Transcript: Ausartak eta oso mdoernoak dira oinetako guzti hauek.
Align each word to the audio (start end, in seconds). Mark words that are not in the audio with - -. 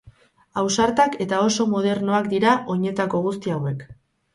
Ausartak 0.61 1.19
eta 1.27 1.43
oso 1.49 1.69
mdoernoak 1.75 2.33
dira 2.35 2.59
oinetako 2.77 3.27
guzti 3.31 3.59
hauek. 3.61 3.91